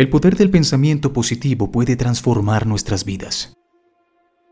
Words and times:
El 0.00 0.08
poder 0.08 0.34
del 0.34 0.48
pensamiento 0.48 1.12
positivo 1.12 1.70
puede 1.70 1.94
transformar 1.94 2.66
nuestras 2.66 3.04
vidas. 3.04 3.52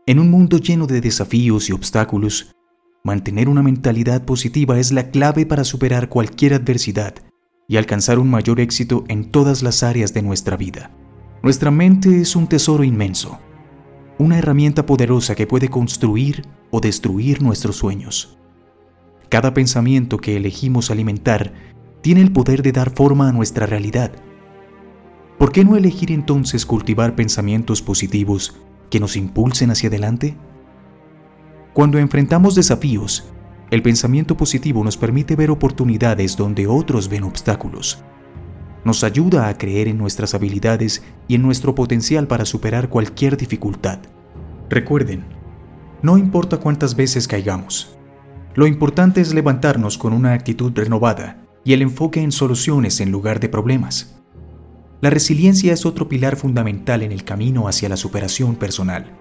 En 0.05 0.19
un 0.19 0.29
mundo 0.29 0.59
lleno 0.59 0.85
de 0.85 1.01
desafíos 1.01 1.69
y 1.69 1.71
obstáculos, 1.71 2.55
mantener 3.03 3.49
una 3.49 3.63
mentalidad 3.63 4.25
positiva 4.25 4.77
es 4.77 4.91
la 4.91 5.09
clave 5.09 5.47
para 5.47 5.63
superar 5.63 6.07
cualquier 6.07 6.53
adversidad 6.53 7.15
y 7.67 7.77
alcanzar 7.77 8.19
un 8.19 8.29
mayor 8.29 8.59
éxito 8.59 9.05
en 9.07 9.31
todas 9.31 9.63
las 9.63 9.81
áreas 9.81 10.13
de 10.13 10.21
nuestra 10.21 10.55
vida. 10.55 10.91
Nuestra 11.41 11.71
mente 11.71 12.21
es 12.21 12.35
un 12.35 12.45
tesoro 12.45 12.83
inmenso, 12.83 13.39
una 14.19 14.37
herramienta 14.37 14.85
poderosa 14.85 15.33
que 15.33 15.47
puede 15.47 15.67
construir 15.67 16.45
o 16.69 16.79
destruir 16.79 17.41
nuestros 17.41 17.77
sueños. 17.77 18.37
Cada 19.29 19.55
pensamiento 19.55 20.17
que 20.17 20.37
elegimos 20.37 20.91
alimentar 20.91 21.53
tiene 22.01 22.21
el 22.21 22.31
poder 22.31 22.61
de 22.61 22.71
dar 22.71 22.91
forma 22.91 23.29
a 23.29 23.31
nuestra 23.31 23.65
realidad 23.65 24.11
¿Por 25.39 25.53
qué 25.53 25.63
no 25.63 25.77
elegir 25.77 26.11
entonces 26.11 26.65
cultivar 26.65 27.15
pensamientos 27.15 27.81
positivos 27.81 28.57
que 28.89 28.99
nos 28.99 29.15
impulsen 29.15 29.71
hacia 29.71 29.87
adelante? 29.87 30.35
Cuando 31.73 31.97
enfrentamos 31.97 32.55
desafíos, 32.55 33.31
el 33.71 33.81
pensamiento 33.81 34.35
positivo 34.35 34.83
nos 34.83 34.97
permite 34.97 35.37
ver 35.37 35.49
oportunidades 35.49 36.35
donde 36.35 36.67
otros 36.67 37.07
ven 37.07 37.23
obstáculos. 37.23 38.03
Nos 38.83 39.05
ayuda 39.05 39.47
a 39.47 39.57
creer 39.57 39.87
en 39.87 39.97
nuestras 39.97 40.33
habilidades 40.33 41.03
y 41.29 41.35
en 41.35 41.41
nuestro 41.41 41.73
potencial 41.73 42.27
para 42.27 42.43
superar 42.43 42.89
cualquier 42.89 43.37
dificultad. 43.37 43.99
Recuerden, 44.69 45.23
no 46.01 46.17
importa 46.17 46.57
cuántas 46.57 46.97
veces 46.97 47.29
caigamos, 47.29 47.97
lo 48.55 48.67
importante 48.67 49.21
es 49.21 49.33
levantarnos 49.33 49.97
con 49.97 50.11
una 50.11 50.33
actitud 50.33 50.73
renovada 50.75 51.45
y 51.63 51.71
el 51.71 51.81
enfoque 51.81 52.21
en 52.21 52.33
soluciones 52.33 52.99
en 52.99 53.09
lugar 53.09 53.39
de 53.39 53.47
problemas. 53.47 54.18
La 55.01 55.09
resiliencia 55.09 55.71
es 55.71 55.85
otro 55.85 56.09
pilar 56.09 56.35
fundamental 56.35 57.03
en 57.03 57.13
el 57.13 57.23
camino 57.23 57.69
hacia 57.69 57.87
la 57.87 57.95
superación 57.95 58.57
personal. 58.57 59.17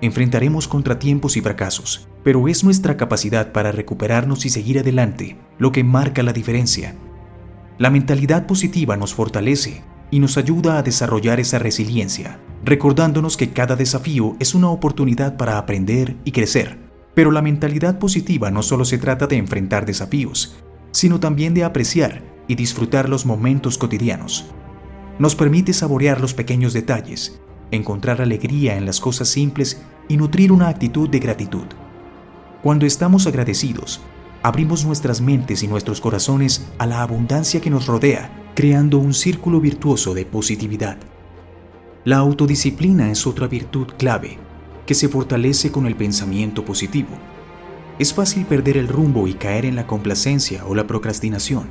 Enfrentaremos 0.00 0.68
contratiempos 0.68 1.36
y 1.36 1.42
fracasos, 1.42 2.08
pero 2.24 2.48
es 2.48 2.64
nuestra 2.64 2.96
capacidad 2.96 3.52
para 3.52 3.72
recuperarnos 3.72 4.46
y 4.46 4.48
seguir 4.48 4.78
adelante 4.78 5.36
lo 5.58 5.70
que 5.70 5.84
marca 5.84 6.22
la 6.22 6.32
diferencia. 6.32 6.96
La 7.76 7.90
mentalidad 7.90 8.46
positiva 8.46 8.96
nos 8.96 9.12
fortalece 9.12 9.82
y 10.10 10.18
nos 10.18 10.38
ayuda 10.38 10.78
a 10.78 10.82
desarrollar 10.82 11.40
esa 11.40 11.58
resiliencia, 11.58 12.40
recordándonos 12.64 13.36
que 13.36 13.50
cada 13.50 13.76
desafío 13.76 14.36
es 14.40 14.54
una 14.54 14.70
oportunidad 14.70 15.36
para 15.36 15.58
aprender 15.58 16.16
y 16.24 16.32
crecer. 16.32 16.78
Pero 17.14 17.30
la 17.32 17.42
mentalidad 17.42 17.98
positiva 17.98 18.50
no 18.50 18.62
solo 18.62 18.86
se 18.86 18.96
trata 18.96 19.26
de 19.26 19.36
enfrentar 19.36 19.84
desafíos, 19.84 20.56
sino 20.90 21.20
también 21.20 21.52
de 21.52 21.64
apreciar 21.64 22.22
y 22.48 22.54
disfrutar 22.54 23.10
los 23.10 23.26
momentos 23.26 23.76
cotidianos 23.76 24.46
nos 25.18 25.36
permite 25.36 25.72
saborear 25.72 26.20
los 26.20 26.34
pequeños 26.34 26.72
detalles, 26.72 27.40
encontrar 27.70 28.20
alegría 28.20 28.76
en 28.76 28.86
las 28.86 29.00
cosas 29.00 29.28
simples 29.28 29.82
y 30.08 30.16
nutrir 30.16 30.52
una 30.52 30.68
actitud 30.68 31.08
de 31.08 31.18
gratitud. 31.18 31.66
Cuando 32.62 32.86
estamos 32.86 33.26
agradecidos, 33.26 34.00
abrimos 34.42 34.84
nuestras 34.84 35.20
mentes 35.20 35.62
y 35.62 35.68
nuestros 35.68 36.00
corazones 36.00 36.66
a 36.78 36.86
la 36.86 37.02
abundancia 37.02 37.60
que 37.60 37.70
nos 37.70 37.86
rodea, 37.86 38.30
creando 38.54 38.98
un 38.98 39.14
círculo 39.14 39.60
virtuoso 39.60 40.14
de 40.14 40.26
positividad. 40.26 40.98
La 42.04 42.18
autodisciplina 42.18 43.10
es 43.10 43.26
otra 43.26 43.46
virtud 43.46 43.88
clave 43.96 44.38
que 44.86 44.94
se 44.94 45.08
fortalece 45.08 45.70
con 45.70 45.86
el 45.86 45.94
pensamiento 45.94 46.64
positivo. 46.64 47.10
Es 47.98 48.12
fácil 48.12 48.44
perder 48.44 48.76
el 48.76 48.88
rumbo 48.88 49.28
y 49.28 49.34
caer 49.34 49.64
en 49.64 49.76
la 49.76 49.86
complacencia 49.86 50.66
o 50.66 50.74
la 50.74 50.86
procrastinación, 50.86 51.68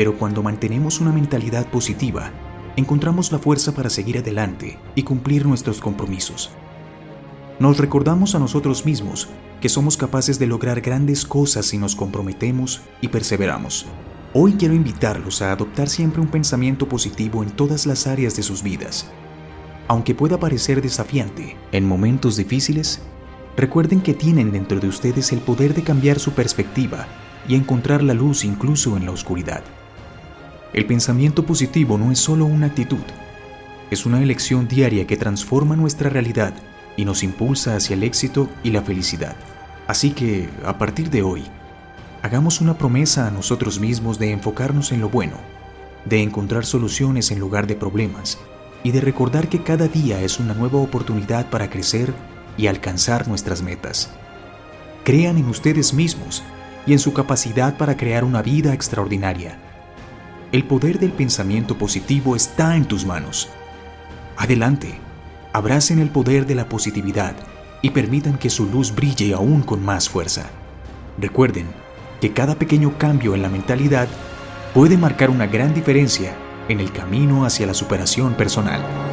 pero 0.00 0.16
cuando 0.16 0.42
mantenemos 0.42 0.98
una 1.02 1.12
mentalidad 1.12 1.66
positiva, 1.66 2.30
encontramos 2.74 3.32
la 3.32 3.38
fuerza 3.38 3.74
para 3.74 3.90
seguir 3.90 4.16
adelante 4.16 4.78
y 4.94 5.02
cumplir 5.02 5.44
nuestros 5.44 5.78
compromisos. 5.78 6.48
Nos 7.58 7.76
recordamos 7.76 8.34
a 8.34 8.38
nosotros 8.38 8.86
mismos 8.86 9.28
que 9.60 9.68
somos 9.68 9.98
capaces 9.98 10.38
de 10.38 10.46
lograr 10.46 10.80
grandes 10.80 11.26
cosas 11.26 11.66
si 11.66 11.76
nos 11.76 11.96
comprometemos 11.96 12.80
y 13.02 13.08
perseveramos. 13.08 13.84
Hoy 14.32 14.54
quiero 14.54 14.72
invitarlos 14.72 15.42
a 15.42 15.52
adoptar 15.52 15.90
siempre 15.90 16.22
un 16.22 16.28
pensamiento 16.28 16.88
positivo 16.88 17.42
en 17.42 17.50
todas 17.50 17.84
las 17.84 18.06
áreas 18.06 18.34
de 18.36 18.42
sus 18.42 18.62
vidas. 18.62 19.06
Aunque 19.86 20.14
pueda 20.14 20.40
parecer 20.40 20.80
desafiante 20.80 21.58
en 21.72 21.86
momentos 21.86 22.38
difíciles, 22.38 23.02
recuerden 23.54 24.00
que 24.00 24.14
tienen 24.14 24.50
dentro 24.50 24.80
de 24.80 24.88
ustedes 24.88 25.30
el 25.32 25.40
poder 25.40 25.74
de 25.74 25.82
cambiar 25.82 26.18
su 26.18 26.32
perspectiva 26.32 27.06
y 27.46 27.54
encontrar 27.54 28.02
la 28.02 28.14
luz 28.14 28.46
incluso 28.46 28.96
en 28.96 29.04
la 29.04 29.10
oscuridad. 29.10 29.62
El 30.72 30.86
pensamiento 30.86 31.44
positivo 31.44 31.98
no 31.98 32.12
es 32.12 32.20
solo 32.20 32.46
una 32.46 32.66
actitud, 32.66 33.02
es 33.90 34.06
una 34.06 34.22
elección 34.22 34.68
diaria 34.68 35.04
que 35.04 35.16
transforma 35.16 35.74
nuestra 35.74 36.10
realidad 36.10 36.54
y 36.96 37.04
nos 37.04 37.24
impulsa 37.24 37.74
hacia 37.74 37.94
el 37.94 38.04
éxito 38.04 38.48
y 38.62 38.70
la 38.70 38.80
felicidad. 38.80 39.34
Así 39.88 40.12
que, 40.12 40.48
a 40.64 40.78
partir 40.78 41.10
de 41.10 41.22
hoy, 41.22 41.42
hagamos 42.22 42.60
una 42.60 42.78
promesa 42.78 43.26
a 43.26 43.32
nosotros 43.32 43.80
mismos 43.80 44.20
de 44.20 44.30
enfocarnos 44.30 44.92
en 44.92 45.00
lo 45.00 45.08
bueno, 45.08 45.38
de 46.04 46.22
encontrar 46.22 46.64
soluciones 46.64 47.32
en 47.32 47.40
lugar 47.40 47.66
de 47.66 47.74
problemas 47.74 48.38
y 48.84 48.92
de 48.92 49.00
recordar 49.00 49.48
que 49.48 49.64
cada 49.64 49.88
día 49.88 50.22
es 50.22 50.38
una 50.38 50.54
nueva 50.54 50.78
oportunidad 50.78 51.50
para 51.50 51.68
crecer 51.68 52.14
y 52.56 52.68
alcanzar 52.68 53.26
nuestras 53.26 53.60
metas. 53.60 54.08
Crean 55.02 55.36
en 55.36 55.46
ustedes 55.46 55.94
mismos 55.94 56.44
y 56.86 56.92
en 56.92 57.00
su 57.00 57.12
capacidad 57.12 57.76
para 57.76 57.96
crear 57.96 58.22
una 58.22 58.40
vida 58.40 58.72
extraordinaria 58.72 59.58
el 60.52 60.64
poder 60.64 60.98
del 60.98 61.12
pensamiento 61.12 61.78
positivo 61.78 62.34
está 62.34 62.76
en 62.76 62.84
tus 62.84 63.04
manos. 63.04 63.48
Adelante, 64.36 64.98
abracen 65.52 66.00
el 66.00 66.10
poder 66.10 66.46
de 66.46 66.56
la 66.56 66.68
positividad 66.68 67.34
y 67.82 67.90
permitan 67.90 68.36
que 68.36 68.50
su 68.50 68.66
luz 68.66 68.94
brille 68.94 69.32
aún 69.32 69.62
con 69.62 69.84
más 69.84 70.08
fuerza. 70.08 70.50
Recuerden 71.18 71.66
que 72.20 72.32
cada 72.32 72.56
pequeño 72.56 72.98
cambio 72.98 73.34
en 73.34 73.42
la 73.42 73.48
mentalidad 73.48 74.08
puede 74.74 74.96
marcar 74.96 75.30
una 75.30 75.46
gran 75.46 75.72
diferencia 75.72 76.34
en 76.68 76.80
el 76.80 76.92
camino 76.92 77.44
hacia 77.44 77.66
la 77.66 77.74
superación 77.74 78.34
personal. 78.34 79.09